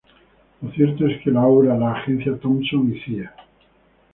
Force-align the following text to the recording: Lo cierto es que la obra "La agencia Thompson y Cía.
Lo 0.63 0.71
cierto 0.71 1.05
es 1.05 1.21
que 1.21 1.29
la 1.29 1.45
obra 1.45 1.77
"La 1.77 1.91
agencia 1.93 2.35
Thompson 2.35 2.91
y 2.91 2.99
Cía. 3.01 3.35